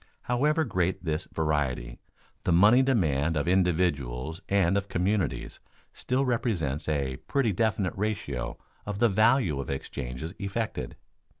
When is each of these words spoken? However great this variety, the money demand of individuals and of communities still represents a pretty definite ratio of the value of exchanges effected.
However 0.23 0.63
great 0.63 1.05
this 1.05 1.27
variety, 1.31 1.99
the 2.43 2.51
money 2.51 2.81
demand 2.81 3.37
of 3.37 3.47
individuals 3.47 4.41
and 4.49 4.75
of 4.75 4.89
communities 4.89 5.59
still 5.93 6.25
represents 6.25 6.89
a 6.89 7.17
pretty 7.17 7.53
definite 7.53 7.93
ratio 7.95 8.57
of 8.87 8.97
the 8.97 9.09
value 9.09 9.59
of 9.59 9.69
exchanges 9.69 10.33
effected. 10.39 10.95